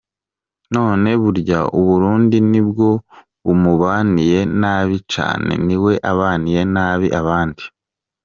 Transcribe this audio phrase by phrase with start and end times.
[0.73, 2.89] None burya Uburundi nibwo
[3.43, 7.63] bumubaniye nabi canke niwe abaniye nabi abandi?